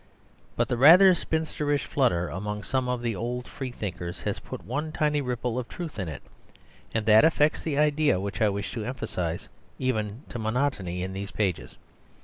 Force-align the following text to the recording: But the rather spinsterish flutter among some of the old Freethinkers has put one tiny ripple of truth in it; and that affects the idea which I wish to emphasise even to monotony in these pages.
But 0.55 0.67
the 0.67 0.77
rather 0.77 1.13
spinsterish 1.13 1.85
flutter 1.85 2.27
among 2.27 2.63
some 2.63 2.89
of 2.89 3.03
the 3.03 3.15
old 3.15 3.47
Freethinkers 3.47 4.23
has 4.23 4.39
put 4.39 4.65
one 4.65 4.91
tiny 4.91 5.21
ripple 5.21 5.59
of 5.59 5.67
truth 5.67 5.99
in 5.99 6.09
it; 6.09 6.23
and 6.91 7.05
that 7.05 7.23
affects 7.23 7.61
the 7.61 7.77
idea 7.77 8.19
which 8.19 8.41
I 8.41 8.49
wish 8.49 8.71
to 8.71 8.83
emphasise 8.83 9.47
even 9.77 10.23
to 10.29 10.39
monotony 10.39 11.03
in 11.03 11.13
these 11.13 11.29
pages. 11.29 11.77